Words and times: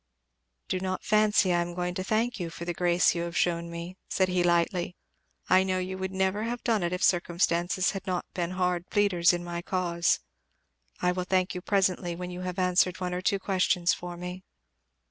"Do 0.67 0.79
not 0.79 1.03
fancy 1.03 1.53
I 1.53 1.61
am 1.61 1.75
going 1.75 1.93
to 1.93 2.03
thank 2.03 2.39
you 2.39 2.49
for 2.49 2.65
the 2.65 2.73
grace 2.73 3.13
you 3.13 3.21
have 3.21 3.37
shewn 3.37 3.69
me," 3.69 3.97
said 4.09 4.29
he 4.29 4.41
lightly. 4.41 4.95
"I 5.47 5.61
know 5.61 5.77
you 5.77 5.95
would 5.95 6.11
never 6.11 6.41
have 6.41 6.63
done 6.63 6.81
it 6.81 6.91
if 6.91 7.03
circumstances 7.03 7.91
had 7.91 8.07
not 8.07 8.25
been 8.33 8.49
hard 8.57 8.89
pleaders 8.89 9.31
in 9.31 9.43
my 9.43 9.61
cause. 9.61 10.19
I 11.03 11.11
will 11.11 11.25
thank 11.25 11.53
you 11.53 11.61
presently 11.61 12.15
when 12.15 12.31
you 12.31 12.41
have 12.41 12.57
answered 12.57 12.99
one 12.99 13.13
or 13.13 13.21
two 13.21 13.37
questions 13.37 13.93
for 13.93 14.17
me." 14.17 14.43